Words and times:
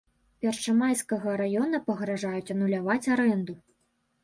Першамайскага 0.45 1.35
раёна 1.43 1.81
пагражаюць 1.91 2.51
ануляваць 2.57 3.01
арэнду. 3.19 3.53